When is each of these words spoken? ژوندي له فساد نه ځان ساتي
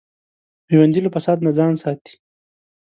ژوندي 0.73 0.99
له 1.03 1.09
فساد 1.15 1.37
نه 1.45 1.51
ځان 1.57 1.73
ساتي 1.83 2.13